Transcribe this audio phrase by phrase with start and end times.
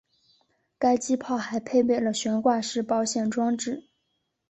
[0.79, 3.87] 该机炮还配备了悬挂式保险装置。